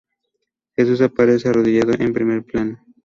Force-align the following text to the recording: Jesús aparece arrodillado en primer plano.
Jesús 0.75 0.99
aparece 1.01 1.49
arrodillado 1.49 1.91
en 1.93 2.11
primer 2.11 2.43
plano. 2.43 2.79